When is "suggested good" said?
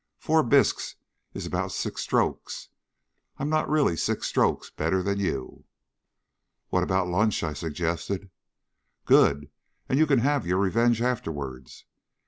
7.53-9.51